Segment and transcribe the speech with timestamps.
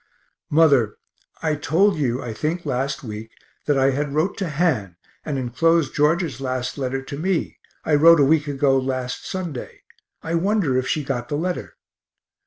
[0.49, 0.97] Mother,
[1.43, 3.29] I told you, I think last week,
[3.67, 8.19] that I had wrote to Han, and enclosed George's last letter to me I wrote
[8.19, 9.83] a week ago last Sunday
[10.23, 11.75] I wonder if she got the letter.